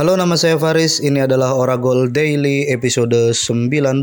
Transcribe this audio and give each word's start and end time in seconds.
Halo 0.00 0.16
nama 0.16 0.32
saya 0.32 0.56
Faris, 0.56 0.96
ini 1.04 1.20
adalah 1.20 1.52
Oragol 1.52 2.08
Daily 2.08 2.64
episode 2.72 3.36
19 3.36 4.00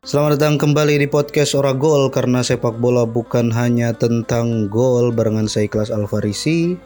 Selamat 0.00 0.40
datang 0.40 0.56
kembali 0.56 1.04
di 1.04 1.04
podcast 1.12 1.52
Oragol 1.52 2.08
karena 2.08 2.40
sepak 2.40 2.80
bola 2.80 3.04
bukan 3.04 3.52
hanya 3.52 3.92
tentang 3.92 4.72
gol 4.72 5.12
barengan 5.12 5.44
saya 5.44 5.68
kelas 5.68 5.92
Alfarisi. 5.92 6.80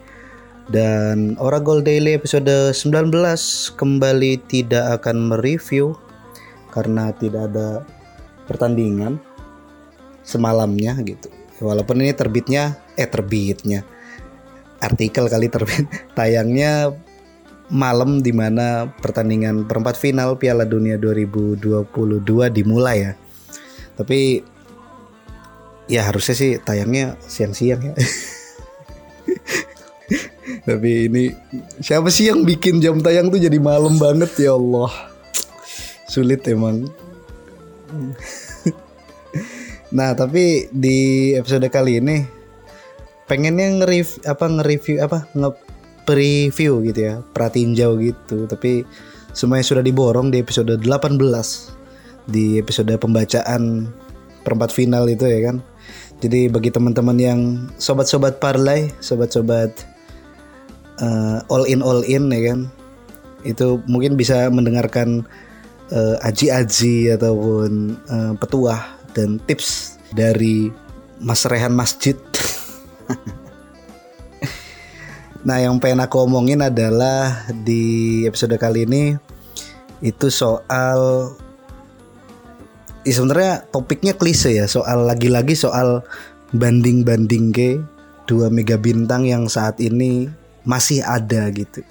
Dan 0.67 1.39
Oragol 1.39 1.79
Daily 1.79 2.19
episode 2.19 2.75
19 2.75 3.07
kembali 3.79 4.31
tidak 4.51 4.99
akan 4.99 5.31
mereview 5.31 5.95
karena 6.75 7.15
tidak 7.15 7.55
ada 7.55 7.87
pertandingan 8.51 9.15
semalamnya 10.27 10.99
gitu 11.07 11.38
walaupun 11.59 12.01
ini 12.01 12.15
terbitnya 12.15 12.79
eh 12.95 13.07
terbitnya 13.07 13.83
artikel 14.79 15.27
kali 15.27 15.51
terbit 15.51 15.85
tayangnya 16.17 16.95
malam 17.69 18.25
di 18.25 18.33
mana 18.33 18.89
pertandingan 18.89 19.69
perempat 19.69 19.95
final 19.95 20.41
Piala 20.41 20.65
Dunia 20.65 20.97
2022 20.97 22.25
dimulai 22.49 22.97
ya. 23.05 23.13
Tapi 23.93 24.41
ya 25.85 26.09
harusnya 26.09 26.35
sih 26.35 26.51
tayangnya 26.57 27.13
siang-siang 27.21 27.93
ya. 27.93 27.93
Tapi 30.65 31.05
ini 31.05 31.29
siapa 31.77 32.09
sih 32.09 32.33
yang 32.33 32.41
bikin 32.41 32.81
jam 32.81 32.97
tayang 33.05 33.29
tuh 33.29 33.37
jadi 33.37 33.61
malam 33.61 34.01
banget 34.01 34.33
ya 34.49 34.57
Allah. 34.57 34.89
Sulit 36.09 36.41
emang. 36.49 36.89
Nah 39.89 40.13
tapi 40.13 40.69
di 40.69 41.31
episode 41.33 41.65
kali 41.69 41.97
ini 41.97 42.21
pengennya 43.25 43.81
nge-review 43.81 44.21
apa 44.25 44.45
nge-review 44.45 44.97
apa 45.01 45.19
nge-preview 45.33 46.73
gitu 46.89 46.99
ya 46.99 47.15
perhatiin 47.33 47.73
jauh 47.73 47.97
gitu. 47.97 48.45
Tapi 48.45 48.85
semuanya 49.33 49.65
sudah 49.65 49.83
diborong 49.85 50.29
di 50.29 50.41
episode 50.41 50.77
18 50.77 51.17
di 52.29 52.61
episode 52.61 52.93
pembacaan 53.01 53.89
perempat 54.45 54.69
final 54.69 55.09
itu 55.09 55.25
ya 55.25 55.49
kan. 55.49 55.57
Jadi 56.19 56.51
bagi 56.51 56.69
teman-teman 56.69 57.17
yang 57.17 57.41
sobat-sobat 57.79 58.43
parlay 58.43 58.91
sobat-sobat 58.99 59.71
uh, 60.99 61.39
all 61.49 61.65
in 61.65 61.81
all 61.81 62.03
in 62.05 62.29
ya 62.29 62.53
kan 62.53 62.59
itu 63.47 63.79
mungkin 63.87 64.19
bisa 64.19 64.51
mendengarkan 64.51 65.23
uh, 65.95 66.19
aji-aji 66.27 67.15
ataupun 67.15 67.95
uh, 68.11 68.33
petuah 68.35 68.98
dan 69.13 69.41
tips 69.45 69.99
dari 70.13 70.69
Mas 71.19 71.43
Rehan 71.45 71.75
Masjid. 71.75 72.15
nah, 75.47 75.59
yang 75.59 75.77
pengen 75.81 76.03
aku 76.03 76.23
omongin 76.23 76.63
adalah 76.63 77.47
di 77.51 78.23
episode 78.23 78.55
kali 78.55 78.87
ini 78.87 79.17
itu 79.99 80.31
soal 80.31 81.31
ya 83.03 83.13
sebenarnya 83.15 83.67
topiknya 83.71 84.13
klise 84.15 84.55
ya, 84.55 84.65
soal 84.67 85.07
lagi-lagi 85.07 85.55
soal 85.55 86.03
banding-banding 86.55 87.51
ke 87.53 87.79
dua 88.29 88.47
mega 88.53 88.77
bintang 88.77 89.25
yang 89.25 89.49
saat 89.49 89.81
ini 89.81 90.29
masih 90.63 91.01
ada 91.01 91.49
gitu. 91.49 91.81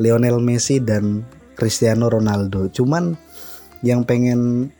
Lionel 0.00 0.40
Messi 0.40 0.80
dan 0.80 1.22
Cristiano 1.52 2.08
Ronaldo. 2.08 2.72
Cuman 2.72 3.12
yang 3.84 4.06
pengen 4.08 4.72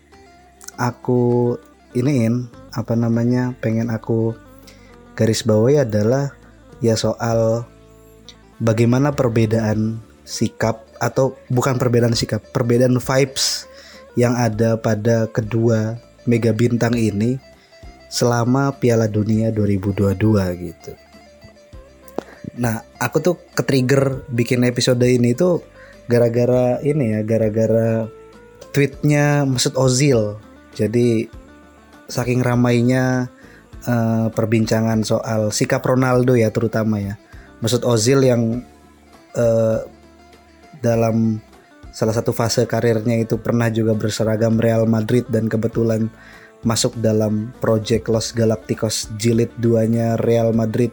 aku 0.80 1.54
iniin 1.92 2.48
apa 2.72 2.96
namanya 2.96 3.52
pengen 3.60 3.92
aku 3.92 4.32
garis 5.12 5.44
bawahi 5.44 5.84
adalah 5.84 6.32
ya 6.80 6.96
soal 6.96 7.68
bagaimana 8.58 9.12
perbedaan 9.12 10.00
sikap 10.22 10.86
atau 11.02 11.34
bukan 11.50 11.76
perbedaan 11.76 12.14
sikap, 12.14 12.40
perbedaan 12.54 12.96
vibes 13.02 13.66
yang 14.14 14.38
ada 14.38 14.78
pada 14.78 15.26
kedua 15.26 15.98
mega 16.30 16.54
bintang 16.54 16.94
ini 16.94 17.42
selama 18.06 18.76
Piala 18.76 19.10
Dunia 19.10 19.50
2022 19.50 20.14
gitu. 20.62 20.92
Nah, 22.60 22.84
aku 23.00 23.16
tuh 23.24 23.34
ke-trigger 23.56 24.28
bikin 24.28 24.62
episode 24.68 25.00
ini 25.08 25.32
tuh 25.32 25.64
gara-gara 26.06 26.78
ini 26.84 27.16
ya, 27.16 27.20
gara-gara 27.24 28.06
tweetnya 28.70 29.48
Mesut 29.48 29.72
Ozil. 29.80 30.36
Jadi 30.76 31.26
saking 32.12 32.44
ramainya 32.44 33.32
uh, 33.88 34.28
perbincangan 34.28 35.00
soal 35.00 35.48
sikap 35.48 35.80
Ronaldo 35.80 36.36
ya 36.36 36.52
terutama 36.52 37.00
ya. 37.00 37.16
Maksud 37.64 37.88
Ozil 37.88 38.20
yang 38.28 38.60
uh, 39.32 39.80
dalam 40.84 41.40
salah 41.94 42.12
satu 42.12 42.36
fase 42.36 42.68
karirnya 42.68 43.16
itu 43.16 43.40
pernah 43.40 43.72
juga 43.72 43.96
berseragam 43.96 44.60
Real 44.60 44.84
Madrid 44.84 45.24
dan 45.32 45.48
kebetulan 45.48 46.12
masuk 46.62 46.94
dalam 47.00 47.50
project 47.58 48.06
Los 48.12 48.30
Galacticos 48.36 49.10
jilid 49.18 49.50
2-nya 49.58 50.20
Real 50.20 50.52
Madrid 50.54 50.90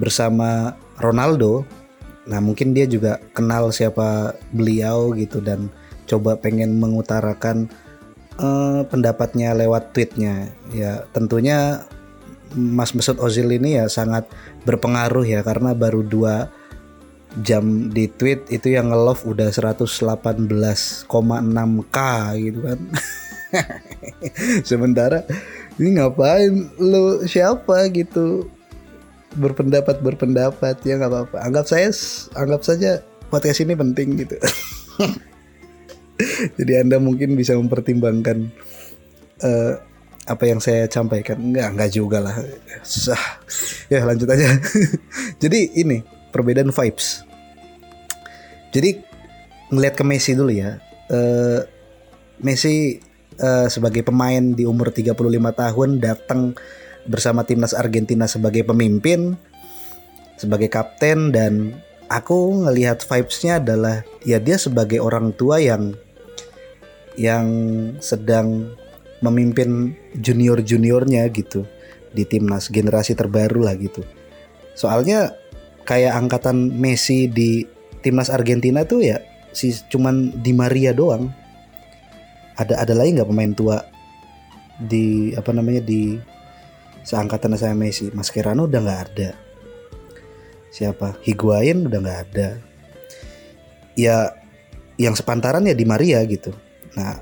bersama 0.00 0.76
Ronaldo. 0.96 1.64
Nah, 2.28 2.40
mungkin 2.40 2.72
dia 2.72 2.88
juga 2.88 3.20
kenal 3.32 3.72
siapa 3.72 4.36
beliau 4.52 5.12
gitu 5.16 5.40
dan 5.40 5.68
coba 6.08 6.36
pengen 6.36 6.80
mengutarakan 6.80 7.68
uh, 8.40 8.80
pendapatnya 8.88 9.52
lewat 9.52 9.92
tweetnya. 9.92 10.48
Ya 10.72 11.04
tentunya 11.12 11.84
Mas 12.56 12.96
Mesut 12.96 13.20
Ozil 13.20 13.52
ini 13.52 13.78
ya 13.78 13.86
sangat 13.86 14.26
berpengaruh 14.66 15.22
ya 15.22 15.44
karena 15.44 15.76
baru 15.76 16.02
dua 16.02 16.50
jam 17.46 17.94
di 17.94 18.10
tweet 18.10 18.50
itu 18.50 18.74
yang 18.74 18.90
nge-love 18.90 19.22
udah 19.22 19.54
118,6k 19.54 21.98
gitu 22.42 22.60
kan. 22.66 22.80
Sementara 24.70 25.22
ini 25.78 26.00
ngapain? 26.00 26.74
Lu 26.82 27.22
siapa? 27.28 27.86
gitu. 27.94 28.50
Berpendapat 29.30 30.02
berpendapat 30.02 30.82
ya 30.82 30.98
nggak 30.98 31.12
apa-apa. 31.12 31.36
Anggap 31.46 31.70
saya 31.70 31.94
anggap 32.34 32.66
saja 32.66 32.98
podcast 33.30 33.62
ini 33.62 33.78
penting 33.78 34.18
gitu 34.18 34.36
Jadi 36.58 36.72
Anda 36.80 36.96
mungkin 37.00 37.34
bisa 37.34 37.56
mempertimbangkan 37.56 38.50
uh, 39.44 39.72
apa 40.28 40.44
yang 40.46 40.60
saya 40.62 40.86
sampaikan. 40.86 41.40
Enggak, 41.40 41.68
enggak 41.74 41.90
juga 41.90 42.18
lah. 42.22 42.36
Susah. 42.84 43.20
Ya, 43.90 44.06
lanjut 44.06 44.30
aja. 44.30 44.46
Jadi 45.42 45.74
ini 45.80 46.04
perbedaan 46.30 46.70
vibes. 46.70 47.26
Jadi 48.70 49.02
ngelihat 49.74 49.94
ke 49.98 50.04
Messi 50.06 50.38
dulu 50.38 50.54
ya. 50.54 50.78
Uh, 51.10 51.66
Messi 52.40 53.02
uh, 53.42 53.66
sebagai 53.66 54.06
pemain 54.06 54.54
di 54.54 54.62
umur 54.62 54.94
35 54.94 55.18
tahun 55.34 55.90
datang 55.98 56.54
bersama 57.10 57.42
timnas 57.42 57.74
Argentina 57.74 58.30
sebagai 58.30 58.62
pemimpin, 58.62 59.34
sebagai 60.38 60.70
kapten 60.70 61.34
dan 61.34 61.74
aku 62.10 62.66
ngelihat 62.66 63.02
vibesnya 63.06 63.58
adalah 63.58 64.06
ya 64.26 64.38
dia 64.38 64.58
sebagai 64.60 65.02
orang 65.02 65.32
tua 65.34 65.58
yang 65.62 65.96
yang 67.18 67.46
sedang 67.98 68.74
memimpin 69.20 69.94
junior-juniornya 70.16 71.28
gitu 71.32 71.68
di 72.10 72.26
timnas 72.26 72.72
generasi 72.72 73.14
terbaru 73.14 73.68
lah 73.68 73.76
gitu. 73.76 74.02
Soalnya 74.74 75.36
kayak 75.84 76.16
angkatan 76.16 76.72
Messi 76.74 77.28
di 77.30 77.64
timnas 78.00 78.32
Argentina 78.32 78.82
tuh 78.82 79.04
ya 79.04 79.20
si 79.52 79.74
cuman 79.90 80.40
di 80.40 80.52
Maria 80.56 80.96
doang. 80.96 81.30
Ada 82.60 82.84
ada 82.84 82.92
lagi 82.92 83.16
nggak 83.16 83.30
pemain 83.30 83.52
tua 83.56 83.78
di 84.80 85.32
apa 85.32 85.52
namanya 85.52 85.80
di 85.80 86.16
seangkatan 87.04 87.56
saya 87.56 87.76
Messi? 87.76 88.12
Mascherano 88.12 88.68
udah 88.68 88.80
nggak 88.80 89.02
ada. 89.12 89.30
Siapa? 90.70 91.20
Higuain 91.24 91.88
udah 91.88 91.98
nggak 92.00 92.20
ada. 92.30 92.48
Ya 93.96 94.32
yang 94.96 95.16
sepantaran 95.16 95.64
ya 95.64 95.76
di 95.76 95.84
Maria 95.88 96.20
gitu 96.28 96.52
Nah, 96.96 97.20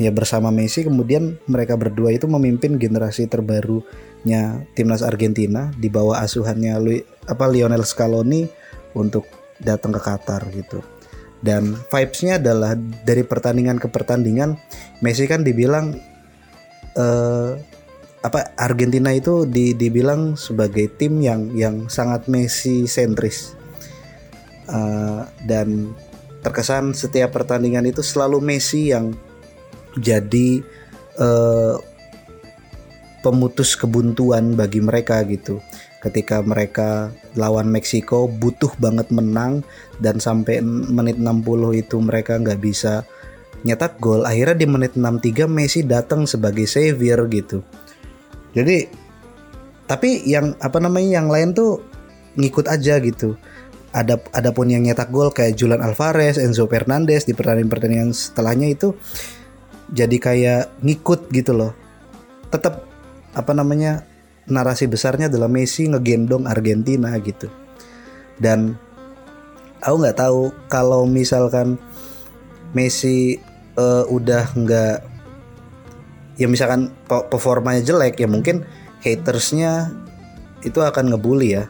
ya 0.00 0.10
bersama 0.14 0.48
Messi 0.54 0.86
kemudian 0.86 1.36
mereka 1.50 1.74
berdua 1.76 2.14
itu 2.14 2.24
memimpin 2.30 2.80
generasi 2.80 3.26
terbarunya 3.26 4.64
timnas 4.74 5.04
Argentina 5.04 5.70
di 5.76 5.92
bawah 5.92 6.22
asuhannya 6.22 6.74
Lu, 6.80 6.94
apa 7.26 7.44
Lionel 7.50 7.84
Scaloni 7.86 8.48
untuk 8.96 9.26
datang 9.60 9.92
ke 9.94 10.00
Qatar 10.00 10.48
gitu. 10.54 10.80
Dan 11.40 11.72
vibesnya 11.88 12.36
adalah 12.36 12.76
dari 12.76 13.24
pertandingan 13.24 13.80
ke 13.80 13.88
pertandingan 13.88 14.60
Messi 15.00 15.24
kan 15.24 15.40
dibilang 15.40 15.96
uh, 17.00 17.56
apa 18.20 18.52
Argentina 18.60 19.08
itu 19.16 19.48
di, 19.48 19.72
dibilang 19.72 20.36
sebagai 20.36 20.92
tim 21.00 21.24
yang 21.24 21.56
yang 21.56 21.88
sangat 21.88 22.28
Messi 22.28 22.84
sentris 22.84 23.56
uh, 24.68 25.24
dan 25.48 25.96
terkesan 26.40 26.96
setiap 26.96 27.36
pertandingan 27.36 27.84
itu 27.88 28.00
selalu 28.00 28.40
Messi 28.40 28.92
yang 28.92 29.12
jadi 29.98 30.64
uh, 31.20 31.76
pemutus 33.20 33.76
kebuntuan 33.76 34.56
bagi 34.56 34.80
mereka 34.80 35.20
gitu. 35.28 35.60
ketika 36.00 36.40
mereka 36.40 37.12
lawan 37.36 37.68
Meksiko 37.68 38.24
butuh 38.24 38.72
banget 38.80 39.12
menang 39.12 39.60
dan 40.00 40.16
sampai 40.16 40.64
menit 40.64 41.20
60 41.20 41.44
itu 41.76 42.00
mereka 42.00 42.40
nggak 42.40 42.56
bisa 42.56 43.04
nyetak 43.68 44.00
gol. 44.00 44.24
Akhirnya 44.24 44.64
di 44.64 44.64
menit 44.64 44.96
63 44.96 45.44
Messi 45.44 45.84
datang 45.84 46.24
sebagai 46.24 46.64
savior 46.64 47.20
gitu. 47.28 47.60
Jadi 48.56 48.88
tapi 49.84 50.24
yang 50.24 50.56
apa 50.64 50.80
namanya 50.80 51.20
yang 51.20 51.28
lain 51.28 51.52
tuh 51.52 51.84
ngikut 52.40 52.64
aja 52.70 52.96
gitu 53.02 53.36
ada 53.90 54.22
ada 54.30 54.50
pun 54.54 54.70
yang 54.70 54.86
nyetak 54.86 55.10
gol 55.10 55.34
kayak 55.34 55.58
Julian 55.58 55.82
Alvarez, 55.82 56.38
Enzo 56.38 56.70
Fernandez 56.70 57.26
di 57.26 57.34
pertandingan-pertandingan 57.34 58.14
setelahnya 58.14 58.70
itu 58.70 58.94
jadi 59.90 60.16
kayak 60.16 60.62
ngikut 60.82 61.30
gitu 61.34 61.52
loh. 61.54 61.72
Tetap 62.54 62.86
apa 63.34 63.52
namanya 63.54 64.06
narasi 64.46 64.86
besarnya 64.86 65.26
adalah 65.26 65.50
Messi 65.50 65.90
ngegendong 65.90 66.46
Argentina 66.46 67.10
gitu. 67.18 67.50
Dan 68.38 68.78
aku 69.82 69.94
nggak 70.06 70.18
tahu 70.18 70.54
kalau 70.70 71.02
misalkan 71.10 71.74
Messi 72.70 73.42
uh, 73.74 74.06
udah 74.06 74.54
nggak 74.54 74.96
ya 76.38 76.46
misalkan 76.46 76.94
performanya 77.06 77.84
jelek 77.84 78.16
ya 78.22 78.30
mungkin 78.30 78.64
hatersnya 79.04 79.92
itu 80.64 80.80
akan 80.80 81.12
ngebully 81.12 81.58
ya 81.58 81.68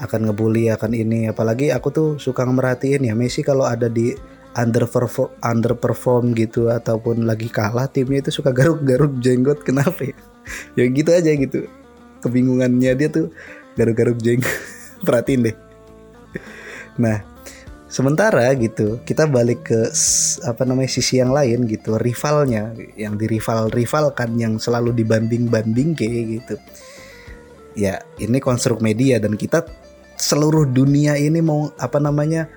akan 0.00 0.32
ngebully 0.32 0.72
akan 0.72 0.96
ini. 0.96 1.28
Apalagi 1.28 1.70
aku 1.70 1.88
tuh 1.92 2.08
suka 2.16 2.42
merhatiin 2.48 3.04
ya 3.06 3.14
Messi 3.14 3.44
kalau 3.44 3.68
ada 3.68 3.86
di 3.86 4.16
underperform 4.58 5.30
underperform 5.46 6.34
gitu 6.34 6.72
ataupun 6.72 7.22
lagi 7.22 7.46
kalah 7.46 7.86
timnya 7.86 8.26
itu 8.26 8.40
suka 8.40 8.50
garuk-garuk 8.50 9.20
jenggot. 9.20 9.62
Kenapa 9.62 10.02
ya? 10.02 10.16
Ya 10.74 10.88
gitu 10.88 11.10
aja 11.14 11.30
gitu. 11.30 11.68
Kebingungannya 12.24 12.92
dia 12.96 13.08
tuh 13.12 13.30
garuk-garuk 13.78 14.18
jenggot. 14.18 14.50
Perhatiin 15.06 15.46
deh. 15.46 15.56
Nah 16.98 17.30
Sementara 17.90 18.46
gitu, 18.54 19.02
kita 19.02 19.26
balik 19.26 19.66
ke 19.66 19.90
apa 20.46 20.62
namanya 20.62 20.86
sisi 20.94 21.18
yang 21.18 21.34
lain 21.34 21.66
gitu, 21.66 21.98
rivalnya. 21.98 22.70
Yang 22.94 23.14
di 23.18 23.26
rival-rivalkan 23.34 24.38
yang 24.38 24.62
selalu 24.62 24.94
dibanding-banding 24.94 25.98
kayak 25.98 26.24
gitu. 26.38 26.54
Ya, 27.74 27.98
ini 28.22 28.38
konstruk 28.38 28.78
media 28.78 29.18
dan 29.18 29.34
kita 29.34 29.66
seluruh 30.20 30.68
dunia 30.68 31.16
ini 31.16 31.40
mau 31.40 31.72
apa 31.80 31.96
namanya 31.96 32.52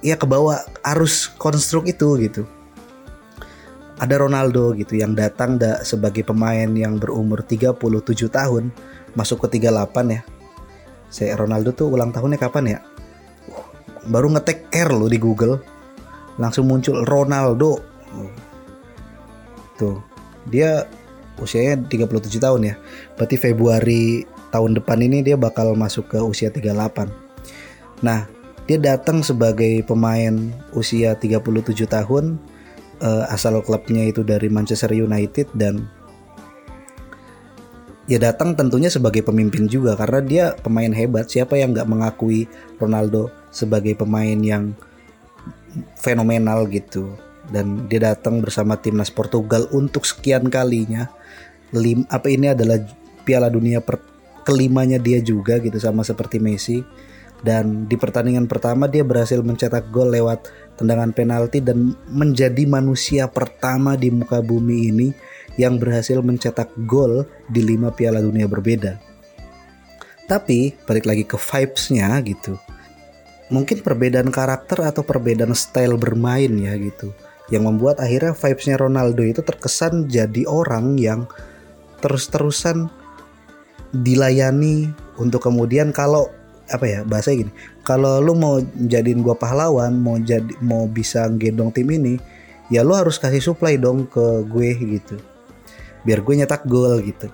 ya 0.00 0.14
ke 0.14 0.24
bawah 0.24 0.62
arus 0.94 1.26
konstruk 1.34 1.90
itu 1.90 2.06
gitu. 2.22 2.46
Ada 4.00 4.16
Ronaldo 4.16 4.72
gitu 4.78 4.96
yang 4.96 5.12
datang 5.12 5.60
da 5.60 5.84
sebagai 5.84 6.24
pemain 6.24 6.70
yang 6.72 6.96
berumur 6.96 7.44
37 7.44 7.76
tahun, 8.32 8.72
masuk 9.12 9.44
ke 9.44 9.60
38 9.60 10.16
ya. 10.16 10.22
Saya 11.12 11.36
Ronaldo 11.36 11.76
tuh 11.76 11.92
ulang 11.92 12.08
tahunnya 12.08 12.40
kapan 12.40 12.64
ya? 12.64 12.78
baru 14.08 14.32
ngetek 14.32 14.72
R 14.72 14.88
lo 14.96 15.06
di 15.10 15.20
Google 15.20 15.60
langsung 16.40 16.64
muncul 16.70 17.04
Ronaldo 17.04 17.84
tuh 19.76 20.00
dia 20.48 20.88
usianya 21.36 21.84
37 21.84 22.40
tahun 22.40 22.60
ya 22.64 22.74
berarti 23.16 23.36
Februari 23.36 24.24
tahun 24.50 24.78
depan 24.82 24.98
ini 25.00 25.22
dia 25.24 25.38
bakal 25.38 25.72
masuk 25.78 26.12
ke 26.12 26.18
usia 26.20 26.52
38 26.52 27.10
nah 28.04 28.26
dia 28.70 28.78
datang 28.78 29.24
sebagai 29.26 29.82
pemain 29.82 30.54
usia 30.76 31.18
37 31.18 31.42
tahun 31.90 32.38
uh, 33.02 33.24
asal 33.32 33.58
klubnya 33.64 34.06
itu 34.06 34.22
dari 34.22 34.46
Manchester 34.46 34.92
United 34.94 35.50
dan 35.56 35.88
ya 38.10 38.18
datang 38.18 38.58
tentunya 38.58 38.90
sebagai 38.90 39.22
pemimpin 39.22 39.70
juga 39.70 39.94
karena 39.94 40.20
dia 40.22 40.44
pemain 40.58 40.90
hebat. 40.90 41.30
Siapa 41.30 41.54
yang 41.54 41.70
nggak 41.70 41.86
mengakui 41.86 42.50
Ronaldo 42.82 43.30
sebagai 43.54 43.94
pemain 43.94 44.38
yang 44.38 44.74
fenomenal 45.94 46.66
gitu? 46.66 47.14
Dan 47.50 47.86
dia 47.90 48.14
datang 48.14 48.42
bersama 48.42 48.78
timnas 48.78 49.10
Portugal 49.10 49.66
untuk 49.70 50.06
sekian 50.06 50.46
kalinya. 50.50 51.10
Lim 51.70 52.02
apa 52.10 52.26
ini 52.30 52.50
adalah 52.50 52.82
Piala 53.22 53.46
Dunia 53.46 53.78
per, 53.78 54.02
kelimanya 54.50 54.98
dia 54.98 55.22
juga 55.22 55.62
gitu 55.62 55.78
sama 55.78 56.02
seperti 56.02 56.42
Messi 56.42 56.82
dan 57.46 57.86
di 57.86 57.94
pertandingan 57.94 58.50
pertama 58.50 58.90
dia 58.90 59.06
berhasil 59.06 59.38
mencetak 59.40 59.94
gol 59.94 60.10
lewat 60.10 60.50
tendangan 60.74 61.14
penalti 61.14 61.62
dan 61.62 61.94
menjadi 62.10 62.66
manusia 62.66 63.30
pertama 63.30 63.94
di 63.94 64.10
muka 64.10 64.42
bumi 64.42 64.90
ini 64.90 65.08
yang 65.54 65.78
berhasil 65.78 66.18
mencetak 66.18 66.74
gol 66.84 67.22
di 67.46 67.62
lima 67.62 67.94
Piala 67.94 68.18
Dunia 68.18 68.50
berbeda. 68.50 68.98
Tapi 70.26 70.74
balik 70.84 71.06
lagi 71.06 71.24
ke 71.24 71.38
vibesnya 71.38 72.18
gitu 72.26 72.58
mungkin 73.50 73.82
perbedaan 73.82 74.30
karakter 74.30 74.86
atau 74.86 75.02
perbedaan 75.02 75.52
style 75.58 75.98
bermain 75.98 76.54
ya 76.54 76.78
gitu 76.78 77.10
yang 77.50 77.66
membuat 77.66 77.98
akhirnya 77.98 78.32
vibesnya 78.32 78.78
Ronaldo 78.78 79.26
itu 79.26 79.42
terkesan 79.42 80.06
jadi 80.06 80.46
orang 80.46 80.94
yang 80.96 81.26
terus-terusan 81.98 82.88
dilayani 83.90 84.90
untuk 85.18 85.42
kemudian 85.42 85.90
kalau 85.90 86.30
apa 86.70 86.86
ya 86.86 87.00
bahasa 87.02 87.34
gini 87.34 87.50
kalau 87.82 88.22
lu 88.22 88.38
mau 88.38 88.62
jadiin 88.62 89.26
gua 89.26 89.34
pahlawan 89.34 89.90
mau 89.90 90.14
jadi 90.22 90.54
mau 90.62 90.86
bisa 90.86 91.26
gendong 91.34 91.74
tim 91.74 91.90
ini 91.90 92.14
ya 92.70 92.86
lu 92.86 92.94
harus 92.94 93.18
kasih 93.18 93.42
supply 93.42 93.76
dong 93.76 94.06
ke 94.06 94.46
gue 94.46 94.70
gitu. 94.78 95.18
Biar 96.06 96.22
gue 96.22 96.34
nyetak 96.38 96.64
gol 96.64 97.02
gitu. 97.02 97.28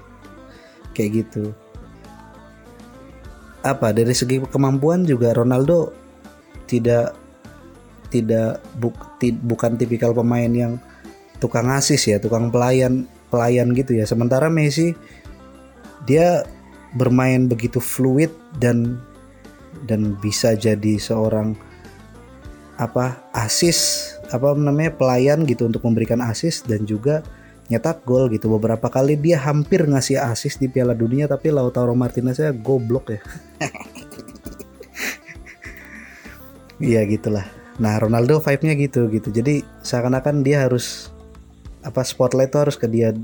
Kayak 0.96 1.10
gitu. 1.22 1.52
Apa 3.62 3.92
dari 3.92 4.16
segi 4.16 4.40
kemampuan 4.40 5.04
juga 5.04 5.36
Ronaldo 5.36 5.92
tidak 6.66 7.14
tidak 8.08 8.64
buk, 8.80 8.96
ti, 9.20 9.30
bukan 9.30 9.76
tipikal 9.76 10.16
pemain 10.16 10.48
yang 10.48 10.80
tukang 11.36 11.68
asis 11.68 12.00
ya, 12.08 12.16
tukang 12.16 12.48
pelayan 12.48 13.04
pelayan 13.28 13.76
gitu 13.76 13.92
ya. 13.92 14.08
Sementara 14.08 14.48
Messi 14.48 14.96
dia 16.08 16.46
bermain 16.94 17.50
begitu 17.50 17.82
fluid 17.82 18.32
dan 18.62 18.96
dan 19.84 20.16
bisa 20.22 20.56
jadi 20.56 20.96
seorang 20.96 21.52
apa 22.80 23.20
asis 23.36 24.12
apa 24.32 24.56
namanya 24.56 24.92
pelayan 24.96 25.44
gitu 25.44 25.68
untuk 25.68 25.84
memberikan 25.84 26.24
asis 26.24 26.64
dan 26.64 26.88
juga 26.88 27.20
nyetak 27.66 28.06
gol 28.06 28.30
gitu 28.30 28.46
beberapa 28.46 28.86
kali 28.88 29.18
dia 29.18 29.42
hampir 29.42 29.84
ngasih 29.84 30.22
asis 30.22 30.56
di 30.56 30.70
Piala 30.70 30.94
Dunia 30.94 31.26
tapi 31.26 31.50
Lautaro 31.50 31.92
Martinez 31.98 32.38
ya 32.38 32.54
goblok 32.54 33.12
ya 33.12 33.20
Iya 36.76 37.08
gitulah. 37.08 37.48
Nah 37.80 37.96
Ronaldo 37.96 38.40
vibe-nya 38.40 38.76
gitu 38.76 39.08
gitu. 39.08 39.28
Jadi 39.32 39.64
seakan-akan 39.80 40.44
dia 40.44 40.68
harus 40.68 41.08
apa 41.80 42.02
spotlight 42.02 42.50
itu 42.52 42.58
harus 42.58 42.76
ke 42.76 42.86
dia 42.88 43.16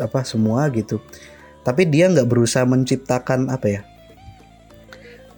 apa 0.00 0.20
semua 0.28 0.68
gitu. 0.68 1.00
Tapi 1.60 1.88
dia 1.88 2.08
nggak 2.08 2.28
berusaha 2.28 2.64
menciptakan 2.64 3.52
apa 3.52 3.66
ya? 3.68 3.80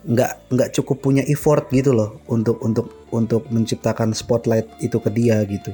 Nggak 0.02 0.32
nggak 0.50 0.70
cukup 0.74 1.02
punya 1.02 1.22
effort 1.30 1.70
gitu 1.70 1.94
loh 1.94 2.22
untuk 2.26 2.58
untuk 2.62 3.06
untuk 3.14 3.46
menciptakan 3.50 4.14
spotlight 4.14 4.66
itu 4.82 4.98
ke 4.98 5.10
dia 5.10 5.42
gitu. 5.46 5.70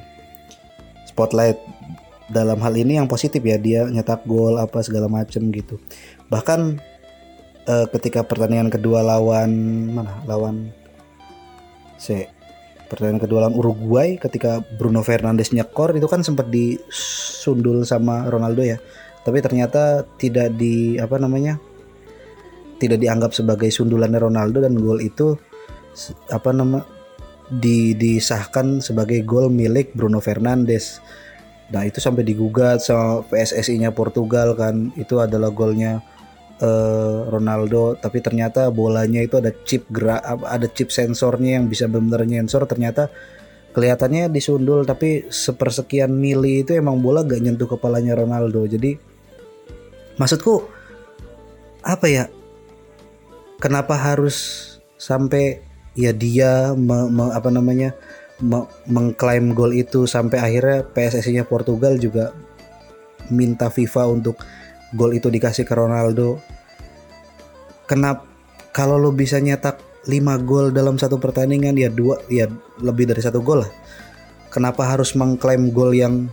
Spotlight 1.09 1.57
dalam 2.29 2.61
hal 2.61 2.77
ini 2.77 3.01
yang 3.01 3.09
positif 3.09 3.41
ya 3.41 3.57
dia 3.57 3.89
nyetak 3.89 4.25
gol 4.29 4.61
apa 4.61 4.81
segala 4.85 5.09
macem 5.09 5.49
gitu. 5.49 5.81
Bahkan 6.29 6.77
eh, 7.65 7.85
ketika 7.97 8.21
pertandingan 8.21 8.69
kedua 8.69 9.01
lawan 9.01 9.51
mana 9.93 10.21
lawan 10.29 10.69
Se 11.99 12.31
pertandingan 12.87 13.21
kedua 13.21 13.39
lawan 13.45 13.59
Uruguay 13.59 14.15
ketika 14.15 14.63
Bruno 14.79 15.03
Fernandes 15.03 15.51
nyekor 15.51 15.93
itu 15.93 16.07
kan 16.07 16.23
sempat 16.23 16.47
disundul 16.49 17.83
sama 17.83 18.25
Ronaldo 18.31 18.63
ya. 18.63 18.79
Tapi 19.23 19.39
ternyata 19.43 20.03
tidak 20.17 20.55
di 20.55 20.95
apa 20.97 21.19
namanya? 21.19 21.59
tidak 22.79 23.03
dianggap 23.03 23.35
sebagai 23.35 23.67
sundulan 23.69 24.15
Ronaldo 24.15 24.63
dan 24.63 24.79
gol 24.79 25.03
itu 25.03 25.35
apa 26.31 26.55
nama 26.55 26.79
di 27.51 27.91
disahkan 27.91 28.79
sebagai 28.79 29.19
gol 29.27 29.51
milik 29.51 29.91
Bruno 29.91 30.23
Fernandes. 30.23 31.03
Nah, 31.75 31.83
itu 31.83 31.99
sampai 31.99 32.23
digugat 32.23 32.81
sama 32.81 33.21
PSSI-nya 33.27 33.91
Portugal 33.91 34.55
kan. 34.55 34.95
Itu 34.95 35.19
adalah 35.19 35.51
golnya 35.51 35.99
uh, 36.63 37.27
Ronaldo 37.27 37.99
tapi 37.99 38.23
ternyata 38.23 38.69
bolanya 38.69 39.23
itu 39.23 39.39
ada 39.39 39.51
chip 39.67 39.87
gerak 39.89 40.21
ada 40.25 40.67
chip 40.71 40.89
sensornya 40.89 41.59
yang 41.59 41.65
bisa 41.71 41.87
benar-benar 41.87 42.27
nyensor 42.27 42.67
ternyata 42.67 43.09
kelihatannya 43.73 44.33
disundul 44.33 44.81
tapi 44.83 45.29
sepersekian 45.29 46.09
mili 46.09 46.65
itu 46.65 46.73
emang 46.73 46.99
bola 46.99 47.21
gak 47.21 47.41
nyentuh 47.41 47.69
kepalanya 47.69 48.17
Ronaldo. 48.17 48.65
Jadi 48.65 48.97
maksudku 50.17 50.65
apa 51.85 52.05
ya? 52.09 52.25
Kenapa 53.59 53.99
harus 53.99 54.67
sampai 54.95 55.59
ya 55.91 56.15
dia 56.15 56.71
me, 56.79 57.11
me, 57.11 57.35
apa 57.35 57.51
namanya 57.51 57.91
me, 58.39 58.63
mengklaim 58.87 59.51
gol 59.51 59.75
itu 59.75 60.07
sampai 60.07 60.39
akhirnya 60.39 60.87
PSSI-nya 60.87 61.43
Portugal 61.43 61.99
juga 61.99 62.31
minta 63.27 63.67
FIFA 63.67 64.07
untuk 64.07 64.39
gol 64.95 65.11
itu 65.11 65.27
dikasih 65.27 65.67
ke 65.67 65.75
Ronaldo? 65.75 66.39
Kenapa 67.83 68.23
kalau 68.71 68.95
lo 68.95 69.11
bisa 69.11 69.43
nyetak 69.43 69.88
5 70.07 70.47
gol 70.47 70.71
dalam 70.71 70.95
satu 70.95 71.19
pertandingan 71.19 71.75
ya 71.75 71.91
dua 71.91 72.21
ya 72.31 72.47
lebih 72.79 73.09
dari 73.09 73.19
satu 73.19 73.43
gol 73.43 73.65
lah. 73.65 73.71
Kenapa 74.49 74.87
harus 74.87 75.13
mengklaim 75.13 75.69
gol 75.75 75.91
yang 75.93 76.31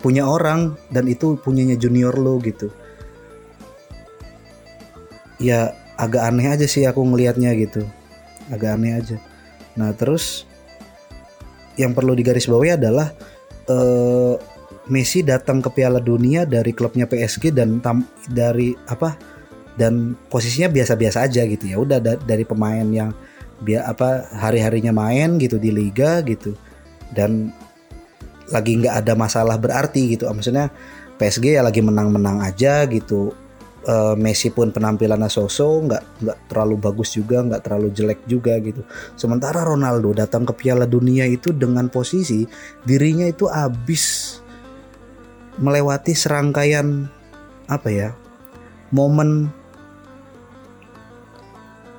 punya 0.00 0.28
orang 0.28 0.76
dan 0.92 1.08
itu 1.08 1.40
punyanya 1.40 1.74
junior 1.80 2.12
lo 2.14 2.36
gitu? 2.44 2.68
Ya 5.40 5.72
agak 5.96 6.22
aneh 6.28 6.46
aja 6.52 6.66
sih 6.68 6.84
aku 6.84 7.00
ngelihatnya 7.00 7.56
gitu. 7.56 7.82
Agak 8.52 8.76
aneh 8.76 9.00
aja. 9.00 9.16
Nah 9.80 9.96
terus 9.96 10.44
yang 11.80 11.96
perlu 11.96 12.12
digarisbawahi 12.12 12.76
adalah 12.76 13.08
uh, 13.72 14.36
Messi 14.90 15.22
datang 15.22 15.62
ke 15.62 15.70
Piala 15.70 16.02
Dunia 16.02 16.42
dari 16.42 16.74
klubnya 16.74 17.06
PSG 17.06 17.54
dan 17.54 17.78
tam, 17.78 18.02
dari 18.26 18.74
apa 18.90 19.14
dan 19.78 20.18
posisinya 20.32 20.70
biasa-biasa 20.72 21.26
aja 21.26 21.42
gitu 21.46 21.64
ya. 21.70 21.76
Udah 21.78 21.98
da, 22.02 22.16
dari 22.18 22.42
pemain 22.42 22.86
yang 22.86 23.14
biar 23.60 23.84
apa 23.84 24.24
hari-harinya 24.32 24.90
main 24.90 25.36
gitu 25.36 25.60
di 25.60 25.68
liga 25.68 26.24
gitu 26.24 26.56
dan 27.12 27.52
lagi 28.48 28.80
nggak 28.80 29.04
ada 29.04 29.12
masalah 29.14 29.60
berarti 29.60 30.16
gitu. 30.16 30.26
Maksudnya 30.26 30.72
PSG 31.20 31.60
ya 31.60 31.62
lagi 31.62 31.84
menang-menang 31.84 32.40
aja 32.42 32.88
gitu. 32.88 33.36
Uh, 33.80 34.12
Messi 34.12 34.52
pun 34.52 34.68
penampilannya 34.68 35.32
so-so 35.32 35.80
nggak 35.80 36.20
nggak 36.20 36.38
terlalu 36.52 36.76
bagus 36.76 37.16
juga 37.16 37.40
nggak 37.40 37.64
terlalu 37.64 37.88
jelek 37.96 38.20
juga 38.28 38.60
gitu. 38.60 38.84
Sementara 39.16 39.64
Ronaldo 39.64 40.12
datang 40.12 40.44
ke 40.44 40.52
Piala 40.52 40.84
Dunia 40.84 41.24
itu 41.24 41.56
dengan 41.56 41.88
posisi 41.88 42.44
dirinya 42.84 43.24
itu 43.24 43.48
habis 43.48 44.36
melewati 45.56 46.12
serangkaian 46.12 47.08
apa 47.72 47.88
ya 47.88 48.10
momen 48.92 49.48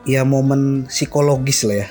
ya 0.08 0.26
momen 0.26 0.90
psikologis 0.90 1.66
lah 1.66 1.86
ya 1.86 1.88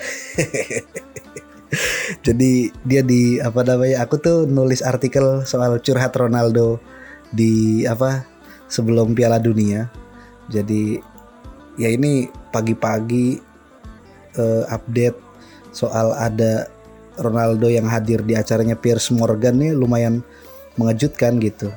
jadi 2.27 2.75
dia 2.83 3.03
di 3.07 3.39
apa 3.39 3.63
namanya 3.63 4.03
aku 4.03 4.19
tuh 4.19 4.39
nulis 4.47 4.83
artikel 4.83 5.47
soal 5.47 5.79
curhat 5.79 6.15
Ronaldo 6.19 6.83
di 7.31 7.87
apa 7.87 8.27
sebelum 8.71 9.15
Piala 9.15 9.43
Dunia. 9.43 9.91
Jadi 10.51 10.99
ya 11.79 11.91
ini 11.91 12.27
pagi-pagi 12.51 13.39
uh, 14.39 14.65
update 14.71 15.19
soal 15.71 16.15
ada 16.15 16.67
Ronaldo 17.19 17.71
yang 17.71 17.87
hadir 17.87 18.23
di 18.27 18.35
acaranya 18.35 18.75
Piers 18.75 19.11
Morgan 19.15 19.63
nih 19.63 19.75
lumayan 19.75 20.23
mengejutkan 20.75 21.39
gitu. 21.39 21.71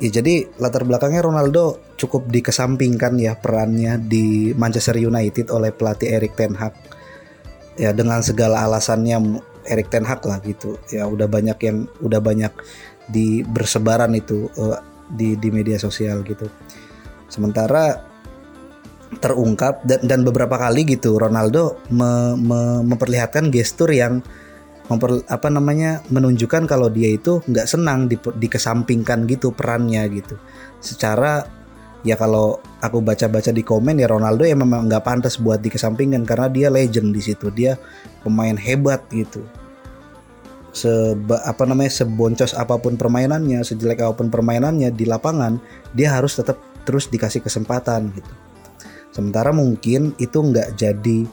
Ya 0.00 0.08
jadi 0.08 0.48
latar 0.56 0.88
belakangnya 0.88 1.20
Ronaldo 1.28 1.76
cukup 2.00 2.32
dikesampingkan 2.32 3.20
ya 3.20 3.36
perannya 3.36 4.00
di 4.00 4.56
Manchester 4.56 4.96
United 4.96 5.52
oleh 5.52 5.76
pelatih 5.76 6.16
Erik 6.16 6.40
ten 6.40 6.56
Hag. 6.56 6.72
Ya 7.76 7.92
dengan 7.92 8.24
segala 8.24 8.64
alasannya 8.64 9.40
Erik 9.68 9.92
ten 9.92 10.08
Hag 10.08 10.24
lah 10.24 10.40
gitu. 10.40 10.80
Ya 10.88 11.04
udah 11.04 11.28
banyak 11.28 11.58
yang 11.60 11.84
udah 12.00 12.16
banyak 12.16 12.52
di 13.12 13.44
bersebaran 13.44 14.16
itu 14.16 14.48
uh, 14.56 14.80
di 15.12 15.36
di 15.36 15.52
media 15.52 15.76
sosial 15.76 16.24
gitu. 16.24 16.48
Sementara 17.28 18.00
terungkap 19.20 19.84
dan, 19.84 20.00
dan 20.06 20.20
beberapa 20.22 20.54
kali 20.54 20.86
gitu 20.86 21.18
Ronaldo 21.18 21.82
me, 21.90 22.38
me, 22.38 22.80
memperlihatkan 22.86 23.50
gestur 23.50 23.90
yang 23.90 24.22
memper, 24.90 25.22
apa 25.30 25.48
namanya 25.48 26.02
menunjukkan 26.10 26.66
kalau 26.66 26.90
dia 26.90 27.14
itu 27.14 27.40
nggak 27.46 27.66
senang 27.70 28.10
di, 28.10 28.18
dikesampingkan 28.18 29.24
gitu 29.30 29.54
perannya 29.54 30.02
gitu. 30.10 30.34
Secara 30.82 31.46
ya 32.02 32.18
kalau 32.18 32.58
aku 32.82 32.98
baca-baca 33.00 33.54
di 33.54 33.62
komen 33.62 34.02
ya 34.02 34.10
Ronaldo 34.10 34.42
ya 34.42 34.58
memang 34.58 34.90
nggak 34.90 35.04
pantas 35.06 35.38
buat 35.38 35.62
dikesampingkan 35.62 36.26
karena 36.26 36.48
dia 36.50 36.68
legend 36.72 37.12
di 37.12 37.20
situ 37.20 37.52
dia 37.52 37.76
pemain 38.24 38.56
hebat 38.56 39.04
gitu 39.12 39.44
seba, 40.70 41.42
apa 41.42 41.66
namanya 41.66 41.90
seboncos 41.90 42.54
apa 42.54 42.78
pun 42.78 42.94
permainannya, 42.94 43.62
sejelek 43.66 44.02
apa 44.02 44.14
pun 44.22 44.30
permainannya 44.30 44.94
di 44.94 45.04
lapangan, 45.06 45.58
dia 45.94 46.14
harus 46.14 46.38
tetap 46.38 46.58
terus 46.86 47.10
dikasih 47.10 47.44
kesempatan 47.44 48.10
gitu. 48.14 48.32
Sementara 49.10 49.50
mungkin 49.50 50.14
itu 50.22 50.38
nggak 50.38 50.78
jadi 50.78 51.26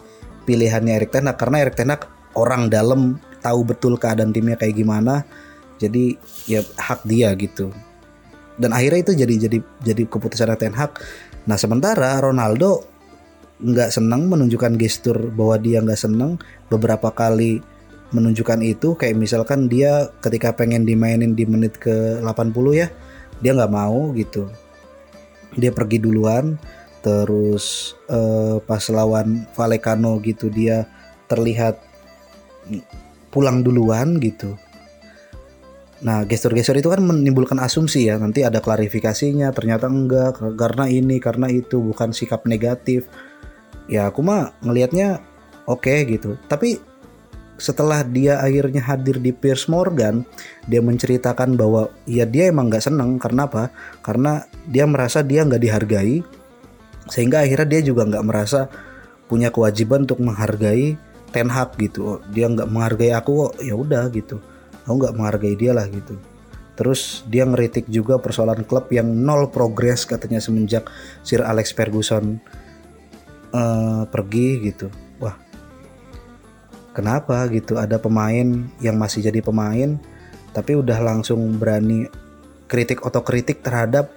pilihannya 0.50 0.94
Erik 0.98 1.14
Ten 1.14 1.30
karena 1.38 1.58
Erik 1.62 1.78
Ten 1.78 1.94
orang 2.34 2.74
dalam 2.74 3.22
tahu 3.42 3.68
betul 3.68 3.96
keadaan 3.96 4.32
timnya 4.32 4.58
kayak 4.60 4.78
gimana. 4.78 5.24
Jadi 5.78 6.18
ya 6.50 6.62
hak 6.64 7.06
dia 7.06 7.34
gitu. 7.38 7.70
Dan 8.58 8.74
akhirnya 8.74 9.06
itu 9.06 9.14
jadi 9.14 9.34
jadi 9.50 9.58
jadi 9.86 10.04
keputusan 10.10 10.58
Ten 10.58 10.74
Hag. 10.74 10.98
Nah 11.46 11.56
sementara 11.56 12.18
Ronaldo 12.18 12.82
nggak 13.58 13.90
senang 13.90 14.30
menunjukkan 14.30 14.78
gestur 14.78 15.18
bahwa 15.34 15.58
dia 15.58 15.82
nggak 15.82 15.98
senang 15.98 16.38
beberapa 16.70 17.10
kali 17.10 17.62
menunjukkan 18.14 18.62
itu 18.64 18.94
kayak 18.94 19.18
misalkan 19.18 19.68
dia 19.68 20.08
ketika 20.22 20.54
pengen 20.54 20.86
dimainin 20.86 21.34
di 21.34 21.44
menit 21.44 21.76
ke 21.76 22.22
80 22.22 22.54
ya 22.78 22.88
dia 23.42 23.52
nggak 23.58 23.74
mau 23.74 24.14
gitu 24.16 24.48
dia 25.58 25.74
pergi 25.74 25.98
duluan 26.00 26.56
terus 27.02 27.98
uh, 28.08 28.62
pas 28.64 28.84
lawan 28.94 29.44
Vallecano 29.58 30.22
gitu 30.24 30.48
dia 30.54 30.88
terlihat 31.28 31.82
pulang 33.38 33.62
duluan 33.62 34.18
gitu 34.18 34.58
Nah, 35.98 36.22
gestur-gestur 36.30 36.78
itu 36.78 36.94
kan 36.94 37.02
menimbulkan 37.02 37.58
asumsi 37.58 38.06
ya. 38.06 38.22
Nanti 38.22 38.46
ada 38.46 38.62
klarifikasinya, 38.62 39.50
ternyata 39.50 39.90
enggak 39.90 40.38
karena 40.54 40.86
ini, 40.86 41.18
karena 41.18 41.50
itu, 41.50 41.82
bukan 41.82 42.14
sikap 42.14 42.46
negatif. 42.46 43.10
Ya, 43.90 44.06
aku 44.12 44.22
mah 44.22 44.54
ngelihatnya 44.62 45.24
oke 45.66 45.90
okay, 45.90 46.06
gitu. 46.06 46.38
Tapi 46.46 46.78
setelah 47.58 48.06
dia 48.06 48.38
akhirnya 48.38 48.86
hadir 48.86 49.18
di 49.18 49.34
Piers 49.34 49.66
Morgan, 49.66 50.22
dia 50.70 50.86
menceritakan 50.86 51.58
bahwa 51.58 51.90
ya 52.06 52.30
dia 52.30 52.54
emang 52.54 52.70
nggak 52.70 52.86
seneng 52.86 53.18
karena 53.18 53.50
apa? 53.50 53.74
Karena 54.06 54.46
dia 54.70 54.86
merasa 54.86 55.26
dia 55.26 55.42
nggak 55.42 55.64
dihargai, 55.66 56.22
sehingga 57.10 57.42
akhirnya 57.42 57.66
dia 57.74 57.82
juga 57.82 58.06
nggak 58.06 58.26
merasa 58.28 58.70
punya 59.26 59.50
kewajiban 59.50 60.06
untuk 60.06 60.22
menghargai 60.22 60.96
Ten 61.38 61.54
Hag 61.54 61.78
gitu. 61.78 62.18
Dia 62.34 62.50
nggak 62.50 62.66
menghargai 62.66 63.14
aku 63.14 63.46
kok, 63.46 63.54
ya 63.62 63.78
udah 63.78 64.10
gitu. 64.10 64.42
Aku 64.90 64.98
nggak 64.98 65.14
menghargai 65.14 65.54
dia 65.54 65.78
lah 65.78 65.86
gitu. 65.86 66.18
Terus 66.74 67.22
dia 67.30 67.46
ngeritik 67.46 67.86
juga 67.86 68.18
persoalan 68.18 68.66
klub 68.66 68.90
yang 68.90 69.06
nol 69.06 69.54
progres 69.54 70.10
katanya 70.10 70.42
semenjak 70.42 70.90
Sir 71.22 71.46
Alex 71.46 71.78
Ferguson 71.78 72.42
uh, 73.54 74.10
pergi 74.10 74.74
gitu 74.74 74.90
kenapa 76.98 77.46
gitu 77.54 77.78
ada 77.78 78.02
pemain 78.02 78.66
yang 78.82 78.98
masih 78.98 79.22
jadi 79.30 79.46
pemain 79.46 80.02
tapi 80.58 80.74
udah 80.74 80.98
langsung 80.98 81.62
berani 81.62 82.10
kritik 82.66 83.06
otokritik 83.06 83.62
terhadap 83.62 84.10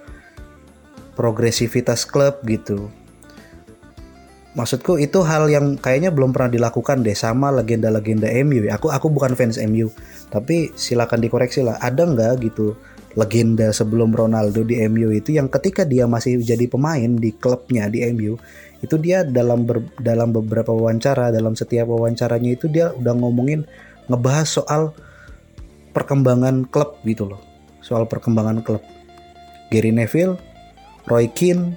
progresivitas 1.13 2.09
klub 2.09 2.41
gitu 2.49 2.89
maksudku 4.51 4.99
itu 4.99 5.23
hal 5.23 5.47
yang 5.47 5.79
kayaknya 5.79 6.11
belum 6.11 6.35
pernah 6.35 6.51
dilakukan 6.51 7.03
deh 7.03 7.15
sama 7.15 7.51
legenda-legenda 7.55 8.27
MU 8.43 8.67
ya. 8.67 8.75
Aku 8.75 8.91
aku 8.91 9.07
bukan 9.07 9.35
fans 9.35 9.55
MU, 9.63 9.87
tapi 10.27 10.71
silakan 10.75 11.23
dikoreksi 11.23 11.63
lah. 11.63 11.79
Ada 11.79 12.03
nggak 12.03 12.33
gitu 12.51 12.75
legenda 13.15 13.75
sebelum 13.75 14.15
Ronaldo 14.15 14.63
di 14.63 14.79
MU 14.87 15.11
itu 15.11 15.35
yang 15.35 15.51
ketika 15.51 15.83
dia 15.83 16.07
masih 16.07 16.39
jadi 16.39 16.63
pemain 16.71 17.19
di 17.19 17.35
klubnya 17.35 17.91
di 17.91 18.07
MU 18.15 18.39
itu 18.79 18.95
dia 18.97 19.27
dalam 19.27 19.67
ber, 19.67 19.83
dalam 19.99 20.31
beberapa 20.31 20.71
wawancara 20.71 21.29
dalam 21.29 21.53
setiap 21.53 21.91
wawancaranya 21.91 22.55
itu 22.55 22.71
dia 22.71 22.95
udah 22.95 23.11
ngomongin 23.11 23.67
ngebahas 24.07 24.47
soal 24.47 24.81
perkembangan 25.91 26.71
klub 26.71 27.03
gitu 27.03 27.27
loh 27.27 27.43
soal 27.83 28.07
perkembangan 28.07 28.63
klub 28.63 28.79
Gary 29.67 29.91
Neville 29.91 30.39
Roy 31.11 31.27
Keane 31.35 31.75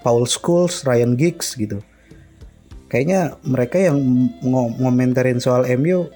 Paul 0.00 0.24
Scholes 0.24 0.80
Ryan 0.88 1.12
Giggs 1.12 1.60
gitu 1.60 1.84
kayaknya 2.94 3.34
mereka 3.42 3.82
yang 3.82 3.98
ngomentarin 4.78 5.42
soal 5.42 5.66
MU 5.74 6.06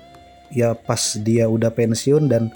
ya 0.54 0.78
pas 0.78 1.18
dia 1.18 1.50
udah 1.50 1.74
pensiun 1.74 2.30
dan 2.30 2.54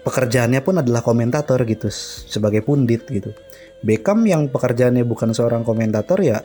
pekerjaannya 0.00 0.64
pun 0.64 0.80
adalah 0.80 1.04
komentator 1.04 1.60
gitu 1.68 1.92
sebagai 2.24 2.64
pundit 2.64 3.04
gitu. 3.12 3.36
Beckham 3.84 4.24
yang 4.24 4.48
pekerjaannya 4.48 5.04
bukan 5.04 5.36
seorang 5.36 5.60
komentator 5.60 6.24
ya 6.24 6.40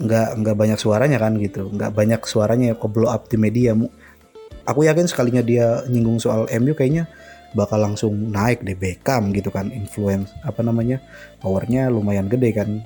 nggak 0.00 0.40
nggak 0.40 0.56
banyak 0.56 0.78
suaranya 0.80 1.20
kan 1.20 1.36
gitu 1.36 1.68
nggak 1.68 1.92
banyak 1.92 2.20
suaranya 2.24 2.72
ke 2.72 2.88
blow 2.88 3.12
up 3.12 3.28
di 3.28 3.36
media. 3.36 3.76
Aku 4.64 4.80
yakin 4.80 5.04
sekalinya 5.04 5.44
dia 5.44 5.84
nyinggung 5.92 6.16
soal 6.24 6.48
MU 6.56 6.72
kayaknya 6.72 7.04
bakal 7.52 7.84
langsung 7.84 8.32
naik 8.32 8.64
deh 8.64 8.72
Beckham 8.72 9.28
gitu 9.36 9.52
kan 9.52 9.68
influence 9.76 10.32
apa 10.40 10.64
namanya 10.64 11.04
powernya 11.44 11.92
lumayan 11.92 12.32
gede 12.32 12.50
kan 12.56 12.80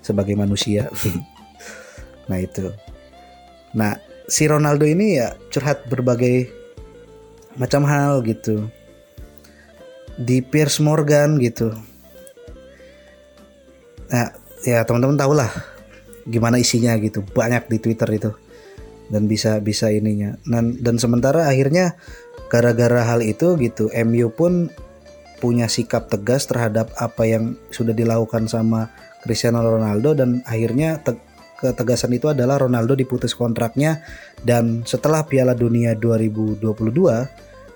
sebagai 0.00 0.36
manusia 0.36 0.88
nah 2.30 2.38
itu 2.38 2.72
nah 3.72 3.96
si 4.30 4.46
Ronaldo 4.46 4.86
ini 4.86 5.18
ya 5.18 5.34
curhat 5.50 5.86
berbagai 5.90 6.50
macam 7.58 7.82
hal 7.84 8.22
gitu 8.22 8.70
di 10.20 10.44
Piers 10.44 10.76
Morgan 10.84 11.40
gitu. 11.40 11.72
Nah, 14.12 14.28
ya 14.66 14.84
teman-teman 14.84 15.16
tahu 15.16 15.32
lah 15.32 15.48
gimana 16.28 16.60
isinya 16.60 16.92
gitu. 17.00 17.24
Banyak 17.24 17.72
di 17.72 17.80
Twitter 17.80 18.08
itu. 18.12 18.30
Dan 19.08 19.26
bisa 19.26 19.58
bisa 19.58 19.88
ininya. 19.88 20.36
Dan 20.44 20.76
dan 20.78 21.00
sementara 21.00 21.48
akhirnya 21.48 21.96
gara-gara 22.52 23.02
hal 23.06 23.24
itu 23.24 23.56
gitu, 23.58 23.88
MU 24.06 24.28
pun 24.30 24.68
punya 25.40 25.72
sikap 25.72 26.12
tegas 26.12 26.44
terhadap 26.44 26.92
apa 27.00 27.24
yang 27.24 27.56
sudah 27.72 27.96
dilakukan 27.96 28.44
sama 28.44 28.92
Cristiano 29.20 29.60
Ronaldo 29.62 30.16
dan 30.16 30.40
akhirnya 30.44 31.00
te 31.00 31.16
ketegasan 31.60 32.16
itu 32.16 32.32
adalah 32.32 32.56
Ronaldo 32.56 32.96
diputus 32.96 33.36
kontraknya 33.36 34.00
dan 34.40 34.80
setelah 34.88 35.28
Piala 35.28 35.52
Dunia 35.52 35.92
2022 35.92 36.64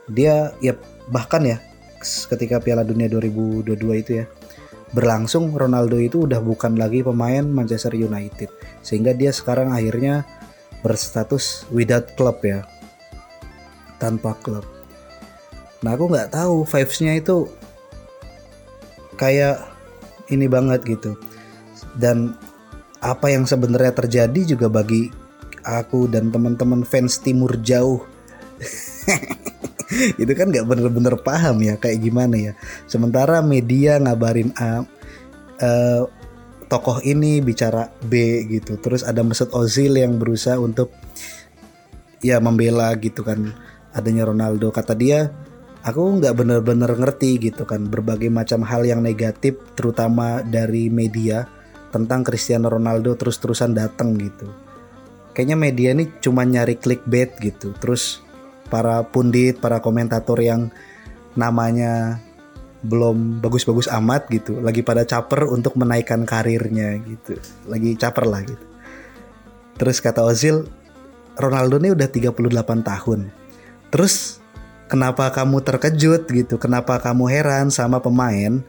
dia 0.08 0.56
ya 0.64 0.72
bahkan 1.12 1.44
ya 1.44 1.60
ketika 2.00 2.64
Piala 2.64 2.80
Dunia 2.80 3.12
2022 3.12 4.00
itu 4.00 4.24
ya 4.24 4.26
berlangsung 4.96 5.52
Ronaldo 5.52 6.00
itu 6.00 6.24
udah 6.24 6.40
bukan 6.40 6.80
lagi 6.80 7.04
pemain 7.04 7.44
Manchester 7.44 7.92
United. 7.92 8.48
Sehingga 8.80 9.12
dia 9.12 9.34
sekarang 9.34 9.74
akhirnya 9.74 10.24
berstatus 10.84 11.64
without 11.72 12.12
club 12.12 12.36
ya 12.44 12.68
tanpa 13.96 14.36
klub 14.44 14.68
nah 15.80 15.96
aku 15.96 16.12
nggak 16.12 16.36
tahu 16.36 16.68
vibesnya 16.68 17.16
itu 17.16 17.48
kayak 19.16 19.64
ini 20.28 20.44
banget 20.44 20.84
gitu 20.84 21.16
dan 21.98 22.34
apa 23.04 23.28
yang 23.28 23.44
sebenarnya 23.44 23.92
terjadi 23.92 24.56
juga 24.56 24.72
bagi 24.72 25.12
aku 25.64 26.08
dan 26.08 26.32
teman-teman 26.32 26.84
fans 26.84 27.20
timur 27.20 27.56
jauh. 27.60 28.04
Itu 30.20 30.32
kan 30.32 30.48
nggak 30.48 30.66
bener-bener 30.66 31.14
paham 31.20 31.60
ya 31.60 31.76
kayak 31.76 32.00
gimana 32.00 32.36
ya. 32.36 32.52
Sementara 32.88 33.44
media 33.44 34.00
ngabarin 34.00 34.52
A 34.56 34.82
uh, 35.60 36.02
tokoh 36.66 37.04
ini 37.04 37.44
bicara 37.44 37.92
B 38.00 38.44
gitu. 38.48 38.80
Terus 38.80 39.04
ada 39.04 39.20
Mesut 39.20 39.52
Ozil 39.52 40.00
yang 40.00 40.16
berusaha 40.16 40.56
untuk 40.56 40.92
ya 42.24 42.40
membela 42.40 42.88
gitu 42.96 43.20
kan 43.20 43.52
adanya 43.92 44.24
Ronaldo. 44.24 44.72
Kata 44.72 44.96
dia 44.96 45.28
aku 45.84 46.00
nggak 46.20 46.34
bener-bener 46.34 46.88
ngerti 46.88 47.52
gitu 47.52 47.68
kan 47.68 47.84
berbagai 47.84 48.32
macam 48.32 48.64
hal 48.64 48.88
yang 48.88 49.04
negatif 49.04 49.60
terutama 49.76 50.40
dari 50.40 50.88
media 50.88 51.44
tentang 51.94 52.26
Cristiano 52.26 52.66
Ronaldo 52.66 53.14
terus-terusan 53.14 53.78
datang 53.78 54.18
gitu. 54.18 54.50
Kayaknya 55.30 55.56
media 55.58 55.88
ini 55.94 56.10
cuma 56.18 56.42
nyari 56.42 56.74
clickbait 56.74 57.38
gitu. 57.38 57.70
Terus 57.78 58.18
para 58.66 59.06
pundit, 59.06 59.62
para 59.62 59.78
komentator 59.78 60.42
yang 60.42 60.74
namanya 61.38 62.18
belum 62.84 63.38
bagus-bagus 63.40 63.88
amat 63.88 64.28
gitu, 64.28 64.60
lagi 64.60 64.84
pada 64.84 65.08
caper 65.08 65.48
untuk 65.48 65.78
menaikkan 65.78 66.26
karirnya 66.26 66.98
gitu. 67.06 67.38
Lagi 67.70 67.94
caper 67.94 68.26
lah 68.26 68.42
gitu. 68.42 68.66
Terus 69.78 69.98
kata 70.02 70.22
Ozil, 70.26 70.66
Ronaldo 71.38 71.78
ini 71.78 71.94
udah 71.94 72.06
38 72.10 72.34
tahun. 72.84 73.20
Terus 73.90 74.38
kenapa 74.86 75.30
kamu 75.32 75.62
terkejut 75.62 76.30
gitu? 76.30 76.54
Kenapa 76.58 76.98
kamu 76.98 77.26
heran 77.30 77.70
sama 77.70 77.98
pemain 77.98 78.62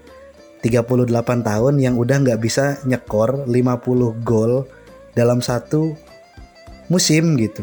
38 0.66 1.46
tahun 1.46 1.78
yang 1.78 1.94
udah 1.94 2.26
nggak 2.26 2.42
bisa 2.42 2.82
nyekor 2.90 3.46
50 3.46 4.26
gol 4.26 4.66
dalam 5.14 5.38
satu 5.38 5.94
musim 6.90 7.38
gitu. 7.38 7.62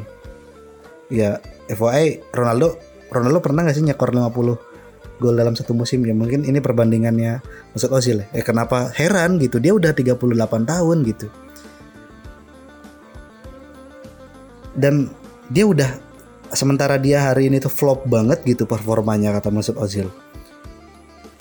Ya 1.11 1.43
FYI 1.67 2.23
Ronaldo 2.31 2.79
Ronaldo 3.11 3.43
pernah 3.43 3.67
nggak 3.67 3.75
sih 3.75 3.83
nyekor 3.83 4.15
50 4.15 5.19
gol 5.19 5.35
dalam 5.35 5.59
satu 5.59 5.75
musim 5.75 6.07
ya 6.07 6.15
mungkin 6.15 6.47
ini 6.47 6.63
perbandingannya 6.63 7.43
Mesut 7.75 7.91
Ozil 7.91 8.23
ya. 8.23 8.27
Eh 8.39 8.47
kenapa 8.47 8.95
heran 8.95 9.43
gitu 9.43 9.59
dia 9.59 9.75
udah 9.75 9.91
38 9.91 10.23
tahun 10.63 10.99
gitu. 11.03 11.27
Dan 14.79 15.11
dia 15.51 15.67
udah 15.67 15.91
sementara 16.55 17.03
dia 17.03 17.27
hari 17.27 17.51
ini 17.51 17.59
tuh 17.59 17.69
flop 17.69 18.07
banget 18.07 18.47
gitu 18.47 18.63
performanya 18.63 19.35
kata 19.35 19.51
Mesut 19.51 19.75
Ozil 19.75 20.07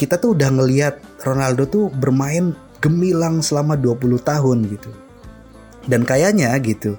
kita 0.01 0.17
tuh 0.17 0.33
udah 0.33 0.49
ngelihat 0.49 0.97
Ronaldo 1.21 1.69
tuh 1.69 1.93
bermain 1.93 2.57
gemilang 2.81 3.45
selama 3.45 3.77
20 3.77 4.17
tahun 4.17 4.65
gitu. 4.65 4.89
Dan 5.85 6.01
kayaknya 6.01 6.57
gitu. 6.57 6.97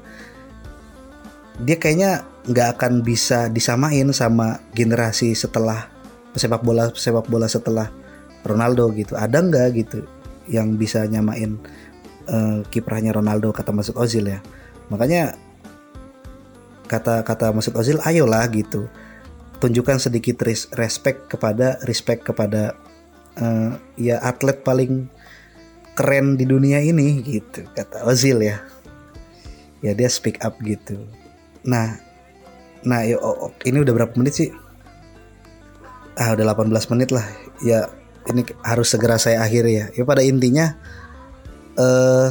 Dia 1.67 1.83
kayaknya 1.83 2.23
nggak 2.47 2.79
akan 2.79 3.03
bisa 3.03 3.51
disamain 3.51 4.07
sama 4.15 4.63
generasi 4.71 5.35
setelah 5.35 5.91
pesepak 6.31 6.63
bola 6.63 6.95
pesepak 6.95 7.27
bola 7.27 7.51
setelah 7.51 7.91
Ronaldo 8.47 8.95
gitu. 8.95 9.19
Ada 9.19 9.43
nggak 9.43 9.69
gitu 9.83 10.07
yang 10.47 10.79
bisa 10.79 11.03
nyamain 11.03 11.59
uh, 12.31 12.63
kiprahnya 12.71 13.11
Ronaldo 13.11 13.51
kata 13.51 13.75
Masud 13.75 13.99
Ozil 13.99 14.31
ya. 14.31 14.39
Makanya 14.95 15.35
kata 16.87 17.27
kata 17.27 17.51
Masud 17.51 17.75
Ozil 17.75 17.99
ayolah 18.07 18.47
gitu 18.55 18.87
tunjukkan 19.63 20.03
sedikit 20.03 20.43
respect 20.75 21.31
kepada 21.31 21.79
respect 21.87 22.27
kepada 22.27 22.75
uh, 23.39 23.79
ya 23.97 24.21
atlet 24.21 24.61
paling 24.61 25.09
keren 25.93 26.41
di 26.41 26.49
dunia 26.49 26.81
ini 26.81 27.21
gitu 27.21 27.65
kata 27.73 28.05
Ozil 28.09 28.41
ya. 28.43 28.61
Ya 29.85 29.93
dia 29.93 30.09
speak 30.09 30.41
up 30.45 30.59
gitu. 30.65 30.99
Nah 31.67 32.01
nah 32.83 33.07
ya, 33.07 33.15
oh, 33.23 33.51
oh, 33.51 33.53
ini 33.63 33.79
udah 33.83 33.95
berapa 33.95 34.15
menit 34.19 34.35
sih? 34.35 34.51
Ah 36.19 36.35
udah 36.35 36.55
18 36.55 36.93
menit 36.93 37.11
lah. 37.15 37.27
Ya 37.63 37.89
ini 38.31 38.47
harus 38.63 38.93
segera 38.93 39.19
saya 39.19 39.43
akhiri 39.45 39.73
ya. 39.73 39.87
Ya 39.95 40.03
pada 40.07 40.23
intinya 40.25 40.79
uh, 41.79 42.31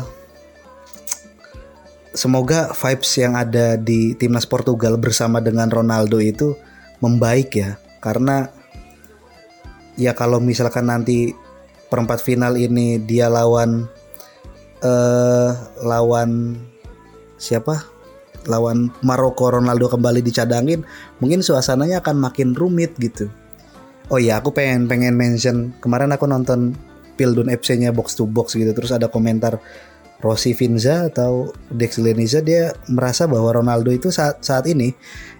semoga 2.11 2.71
vibes 2.75 3.11
yang 3.19 3.33
ada 3.39 3.79
di 3.79 4.15
timnas 4.15 4.47
Portugal 4.47 4.99
bersama 4.99 5.39
dengan 5.39 5.71
Ronaldo 5.71 6.19
itu 6.19 6.55
membaik 7.03 7.55
ya. 7.55 7.77
Karena 8.01 8.60
ya 10.01 10.17
kalau 10.17 10.41
misalkan 10.41 10.89
nanti 10.89 11.37
perempat 11.93 12.25
final 12.25 12.57
ini 12.57 12.97
dia 12.97 13.29
lawan 13.29 13.85
uh, 14.81 15.51
lawan 15.85 16.57
siapa? 17.37 17.85
Lawan 18.49 18.89
Maroko 19.05 19.53
Ronaldo 19.53 19.85
kembali 19.85 20.25
dicadangin 20.25 20.81
mungkin 21.21 21.45
suasananya 21.45 22.01
akan 22.01 22.17
makin 22.17 22.57
rumit 22.57 22.97
gitu. 22.97 23.29
Oh 24.09 24.17
iya 24.17 24.41
aku 24.41 24.49
pengen 24.49 24.89
pengen 24.89 25.13
mention 25.13 25.77
kemarin 25.77 26.09
aku 26.09 26.25
nonton 26.25 26.73
Pildun 27.21 27.53
FC-nya 27.53 27.93
box 27.93 28.17
to 28.17 28.25
box 28.25 28.57
gitu 28.57 28.73
terus 28.73 28.89
ada 28.89 29.05
komentar 29.05 29.61
Rossi 30.25 30.57
Finza 30.57 31.05
atau 31.05 31.53
Dex 31.69 32.01
Leniza 32.01 32.41
dia 32.41 32.73
merasa 32.89 33.29
bahwa 33.29 33.53
Ronaldo 33.53 33.93
itu 33.93 34.09
saat 34.09 34.41
saat 34.41 34.65
ini 34.65 34.89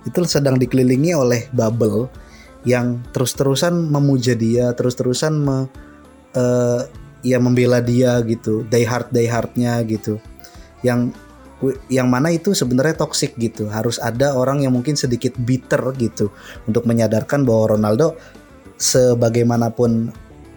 itu 0.06 0.20
sedang 0.30 0.62
dikelilingi 0.62 1.18
oleh 1.18 1.50
bubble 1.54 2.06
yang 2.68 3.02
terus-terusan 3.14 3.90
memuja 3.90 4.38
dia, 4.38 4.74
terus-terusan 4.78 5.34
me, 5.34 5.58
uh, 6.38 6.82
ya 7.26 7.38
membela 7.42 7.82
dia 7.82 8.22
gitu, 8.26 8.66
die 8.70 8.86
hard 8.86 9.10
die 9.10 9.30
hardnya 9.30 9.82
gitu, 9.86 10.22
yang 10.86 11.10
yang 11.94 12.10
mana 12.10 12.34
itu 12.34 12.58
sebenarnya 12.58 12.98
toxic 12.98 13.38
gitu. 13.38 13.70
Harus 13.70 14.02
ada 14.02 14.34
orang 14.34 14.66
yang 14.66 14.74
mungkin 14.74 14.98
sedikit 14.98 15.38
bitter 15.38 15.94
gitu 15.98 16.34
untuk 16.66 16.90
menyadarkan 16.90 17.46
bahwa 17.46 17.78
Ronaldo 17.78 18.18
sebagaimanapun 18.82 20.10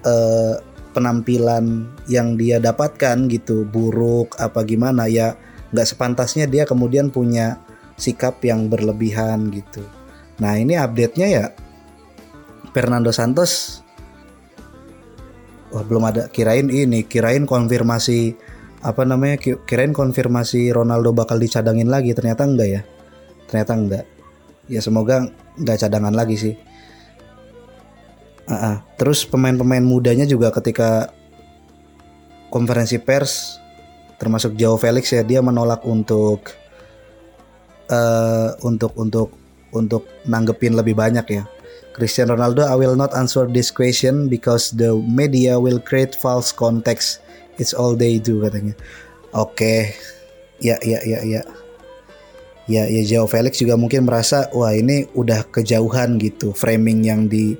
uh, 0.04 0.56
penampilan 0.96 1.90
yang 2.08 2.40
dia 2.40 2.62
dapatkan 2.62 3.28
gitu 3.28 3.66
buruk 3.68 4.38
apa 4.38 4.62
gimana 4.62 5.10
ya 5.10 5.34
nggak 5.74 5.90
sepantasnya 5.90 6.46
dia 6.46 6.64
kemudian 6.64 7.10
punya 7.10 7.58
sikap 7.98 8.40
yang 8.46 8.70
berlebihan 8.70 9.50
gitu. 9.50 9.82
Nah 10.38 10.54
ini 10.54 10.78
update-nya 10.78 11.28
ya 11.28 11.44
Fernando 12.74 13.14
Santos. 13.14 13.80
Wah 15.70 15.86
belum 15.86 16.10
ada. 16.10 16.26
Kirain 16.28 16.66
ini 16.68 17.06
kirain 17.06 17.46
konfirmasi 17.46 18.34
apa 18.84 19.06
namanya 19.06 19.40
kirain 19.64 19.94
konfirmasi 19.94 20.74
Ronaldo 20.74 21.14
bakal 21.14 21.38
dicadangin 21.38 21.88
lagi. 21.88 22.10
Ternyata 22.12 22.42
enggak 22.44 22.68
ya? 22.68 22.82
Ternyata 23.46 23.72
enggak. 23.72 24.04
Ya 24.66 24.82
semoga 24.82 25.30
enggak 25.54 25.86
cadangan 25.86 26.12
lagi 26.12 26.36
sih. 26.36 26.54
Uh 28.44 28.52
-uh. 28.52 28.76
terus 29.00 29.24
pemain-pemain 29.24 29.80
mudanya 29.80 30.28
juga 30.28 30.52
ketika 30.52 31.08
konferensi 32.52 33.00
pers 33.00 33.56
termasuk 34.20 34.52
Joao 34.60 34.76
Felix 34.76 35.08
ya 35.16 35.24
dia 35.24 35.40
menolak 35.40 35.80
untuk 35.88 36.52
uh, 37.88 38.52
untuk 38.60 38.92
untuk 39.00 39.32
untuk 39.72 40.04
nanggepin 40.28 40.76
lebih 40.76 40.92
banyak 40.92 41.26
ya 41.32 41.48
Cristiano 41.94 42.34
Ronaldo, 42.34 42.66
I 42.66 42.74
will 42.74 42.98
not 42.98 43.14
answer 43.14 43.46
this 43.46 43.70
question 43.70 44.26
because 44.26 44.74
the 44.74 44.98
media 45.06 45.62
will 45.62 45.78
create 45.78 46.18
false 46.18 46.50
context. 46.50 47.22
It's 47.62 47.70
all 47.70 47.94
they 47.94 48.18
do 48.18 48.42
katanya. 48.42 48.74
Oke, 49.30 49.54
okay. 49.54 49.80
ya 50.58 50.74
ya 50.82 50.98
ya 51.06 51.22
ya. 51.22 51.42
Ya 52.64 52.88
ya 52.88 53.02
Jao 53.04 53.28
Felix 53.28 53.60
juga 53.60 53.76
mungkin 53.76 54.08
merasa 54.08 54.48
wah 54.56 54.72
ini 54.72 55.04
udah 55.12 55.44
kejauhan 55.52 56.16
gitu 56.16 56.56
framing 56.56 57.04
yang 57.04 57.28
di 57.28 57.54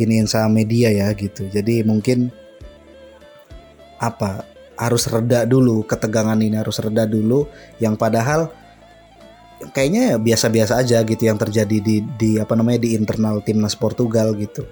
ini 0.00 0.22
sama 0.24 0.62
media 0.62 0.88
ya 0.88 1.10
gitu. 1.12 1.50
Jadi 1.50 1.82
mungkin 1.82 2.30
apa 4.00 4.46
harus 4.76 5.08
reda 5.08 5.48
dulu 5.48 5.84
ketegangan 5.88 6.36
ini 6.40 6.56
harus 6.56 6.78
reda 6.80 7.08
dulu 7.08 7.48
yang 7.80 7.96
padahal 7.96 8.52
kayaknya 9.72 10.20
biasa-biasa 10.20 10.84
aja 10.84 11.00
gitu 11.04 11.22
yang 11.24 11.40
terjadi 11.40 11.78
di 11.80 12.04
di 12.04 12.30
apa 12.36 12.52
namanya 12.52 12.84
di 12.84 12.92
internal 12.92 13.40
timnas 13.40 13.72
Portugal 13.72 14.36
gitu. 14.36 14.68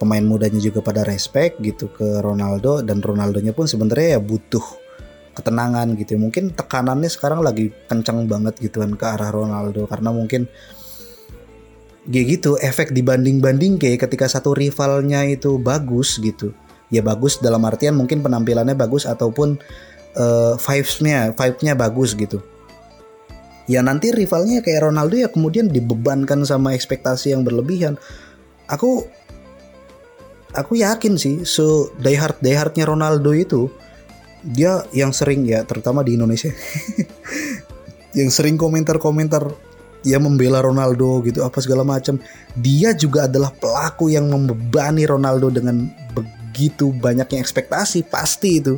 Pemain 0.00 0.24
mudanya 0.24 0.58
juga 0.58 0.82
pada 0.82 1.06
respect 1.06 1.60
gitu 1.62 1.92
ke 1.92 2.20
Ronaldo 2.24 2.82
dan 2.82 2.98
Ronaldonya 2.98 3.54
pun 3.54 3.68
sebenarnya 3.68 4.18
ya 4.18 4.20
butuh 4.20 4.64
ketenangan 5.36 5.94
gitu. 6.00 6.16
Mungkin 6.18 6.56
tekanannya 6.56 7.10
sekarang 7.12 7.44
lagi 7.44 7.70
kencang 7.86 8.26
banget 8.26 8.58
gitu 8.58 8.82
kan 8.82 8.96
ke 8.96 9.06
arah 9.06 9.30
Ronaldo 9.30 9.86
karena 9.86 10.10
mungkin 10.10 10.48
kayak 12.04 12.26
gitu 12.40 12.60
efek 12.60 12.92
dibanding-banding 12.92 13.80
kayak 13.80 14.08
ketika 14.08 14.28
satu 14.28 14.56
rivalnya 14.56 15.24
itu 15.28 15.60
bagus 15.60 16.16
gitu. 16.18 16.56
Ya 16.92 17.00
bagus 17.00 17.40
dalam 17.40 17.64
artian 17.64 17.96
mungkin 17.96 18.20
penampilannya 18.20 18.76
bagus 18.76 19.08
ataupun 19.08 19.56
uh, 20.18 20.54
vibes-nya 20.58 21.32
vibe-nya 21.32 21.74
bagus 21.78 22.12
gitu 22.18 22.42
ya 23.64 23.80
nanti 23.80 24.12
rivalnya 24.12 24.60
kayak 24.60 24.90
Ronaldo 24.90 25.16
ya 25.16 25.28
kemudian 25.32 25.72
dibebankan 25.72 26.44
sama 26.44 26.76
ekspektasi 26.76 27.32
yang 27.32 27.42
berlebihan. 27.42 27.96
Aku 28.68 29.04
aku 30.54 30.72
yakin 30.78 31.18
sih 31.18 31.42
so 31.42 31.90
diehard 32.00 32.38
diehardnya 32.40 32.86
Ronaldo 32.86 33.34
itu 33.34 33.68
dia 34.44 34.84
yang 34.92 35.10
sering 35.10 35.48
ya 35.48 35.64
terutama 35.64 36.04
di 36.04 36.14
Indonesia 36.20 36.52
yang 38.18 38.28
sering 38.28 38.60
komentar-komentar 38.60 39.48
ya 40.04 40.20
membela 40.20 40.60
Ronaldo 40.60 41.24
gitu 41.24 41.40
apa 41.42 41.58
segala 41.64 41.82
macam. 41.82 42.20
Dia 42.54 42.92
juga 42.92 43.24
adalah 43.26 43.50
pelaku 43.50 44.12
yang 44.12 44.28
membebani 44.28 45.08
Ronaldo 45.08 45.48
dengan 45.48 45.88
begitu 46.12 46.92
banyaknya 46.94 47.40
ekspektasi 47.40 48.06
pasti 48.06 48.62
itu 48.62 48.76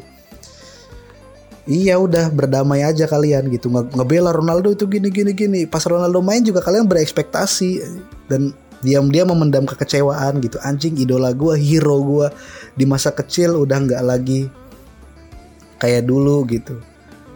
Iya 1.66 1.98
udah 1.98 2.30
berdamai 2.30 2.86
aja 2.86 3.10
kalian 3.10 3.50
gitu. 3.50 3.66
Nge 3.66 3.90
ngebela 3.90 4.30
Ronaldo 4.30 4.70
itu 4.70 4.86
gini 4.86 5.10
gini 5.10 5.34
gini. 5.34 5.60
Pas 5.66 5.82
Ronaldo 5.82 6.22
main 6.22 6.46
juga 6.46 6.62
kalian 6.62 6.86
berekspektasi. 6.86 7.82
Dan 8.30 8.54
diam-diam 8.86 9.34
memendam 9.34 9.66
kekecewaan 9.66 10.38
gitu. 10.46 10.62
Anjing 10.62 10.94
idola 10.94 11.34
gue 11.34 11.58
hero 11.58 11.98
gue 12.06 12.30
di 12.78 12.86
masa 12.86 13.10
kecil 13.10 13.58
udah 13.58 13.82
nggak 13.82 14.02
lagi 14.06 14.46
kayak 15.82 16.06
dulu 16.06 16.46
gitu. 16.46 16.78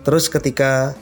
Terus 0.06 0.30
ketika 0.30 0.94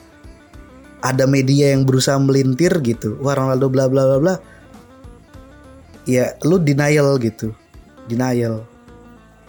ada 1.05 1.29
media 1.29 1.77
yang 1.77 1.85
berusaha 1.85 2.17
melintir 2.17 2.73
gitu. 2.81 3.21
Wah 3.21 3.37
Ronaldo 3.37 3.69
bla 3.69 3.93
bla 3.93 4.09
bla 4.09 4.19
bla. 4.19 4.35
Ya 6.09 6.33
lu 6.49 6.57
denial 6.57 7.21
gitu. 7.21 7.53
Denial. 8.09 8.65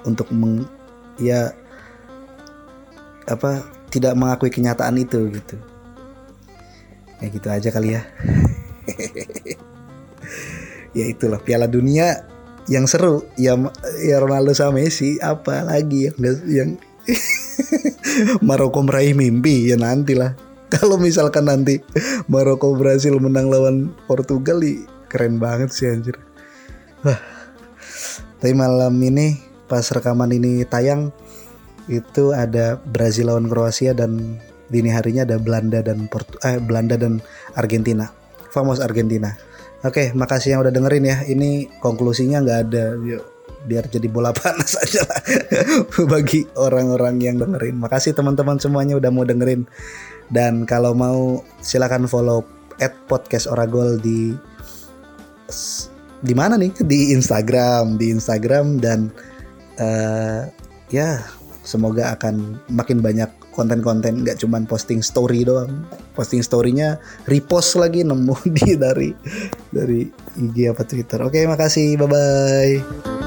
Untuk 0.03 0.27
meng 0.35 0.67
ya 1.15 1.55
apa 3.29 3.63
tidak 3.93 4.17
mengakui 4.17 4.49
kenyataan 4.49 4.97
itu 4.97 5.29
gitu. 5.29 5.55
Ya 7.21 7.27
gitu 7.29 7.47
aja 7.47 7.69
kali 7.69 7.95
ya. 7.95 8.03
Ya 10.89 11.05
itulah 11.05 11.37
Piala 11.37 11.69
Dunia 11.69 12.25
yang 12.65 12.89
seru 12.89 13.21
ya 13.37 13.53
ya 14.01 14.17
Ronaldo 14.17 14.57
sama 14.57 14.81
Messi 14.81 15.21
apa 15.21 15.61
lagi 15.61 16.09
yang 16.09 16.17
yang 16.49 16.69
Maroko 18.47 18.81
meraih 18.81 19.13
mimpi 19.13 19.69
ya 19.69 19.77
nantilah. 19.77 20.33
Kalau 20.73 21.01
misalkan 21.01 21.49
nanti 21.49 21.81
Maroko 22.29 22.73
berhasil 22.77 23.13
menang 23.17 23.49
lawan 23.49 23.93
Portugal 24.05 24.61
keren 25.09 25.41
banget 25.41 25.73
sih 25.73 25.89
anjir. 25.89 26.17
Tapi 28.39 28.53
malam 28.53 28.93
ini 29.01 29.41
pas 29.65 29.85
rekaman 29.89 30.29
ini 30.33 30.65
tayang 30.65 31.13
itu 31.89 32.31
ada 32.31 32.77
Brazil 32.77 33.33
lawan 33.33 33.49
Kroasia 33.49 33.97
dan 33.97 34.37
dini 34.69 34.93
harinya 34.93 35.25
ada 35.25 35.41
Belanda 35.41 35.81
dan 35.81 36.05
Portu 36.05 36.37
eh, 36.45 36.61
Belanda 36.61 36.95
dan 36.95 37.19
Argentina. 37.57 38.07
Famos 38.53 38.77
Argentina. 38.77 39.33
Oke, 39.81 40.13
makasih 40.13 40.55
yang 40.55 40.61
udah 40.61 40.73
dengerin 40.73 41.05
ya. 41.05 41.17
Ini 41.25 41.81
konklusinya 41.81 42.45
nggak 42.45 42.59
ada. 42.69 42.85
Yuk, 42.99 43.23
biar 43.65 43.89
jadi 43.89 44.07
bola 44.07 44.29
panas 44.31 44.77
aja 44.83 45.03
lah 45.03 45.21
bagi 46.13 46.45
orang-orang 46.55 47.17
yang 47.19 47.35
dengerin. 47.41 47.81
Makasih 47.81 48.13
teman-teman 48.13 48.61
semuanya 48.61 48.99
udah 49.01 49.09
mau 49.09 49.25
dengerin. 49.25 49.65
Dan 50.29 50.69
kalau 50.69 50.93
mau 50.93 51.41
silakan 51.63 52.05
follow 52.05 52.45
at 52.77 52.93
podcast 53.09 53.49
Oragol 53.49 53.97
di 53.97 54.37
di 56.21 56.33
mana 56.37 56.59
nih? 56.59 56.75
Di 56.85 57.15
Instagram, 57.15 57.97
di 57.97 58.13
Instagram 58.13 58.77
dan 58.77 59.09
uh, 59.81 60.45
ya 60.91 61.23
semoga 61.63 62.15
akan 62.15 62.59
makin 62.71 63.03
banyak 63.03 63.29
konten-konten 63.51 64.23
nggak 64.23 64.39
cuman 64.39 64.63
posting 64.63 65.03
story 65.03 65.43
doang. 65.43 65.83
Posting 66.15 66.39
storynya 66.39 66.99
repost 67.27 67.75
lagi 67.75 68.03
nemu 68.03 68.35
di 68.55 68.79
dari 68.79 69.09
dari 69.69 70.07
IG 70.39 70.71
apa 70.71 70.83
Twitter. 70.87 71.19
Oke 71.25 71.43
makasih. 71.45 71.99
Bye 71.99 72.07
bye 72.07 73.18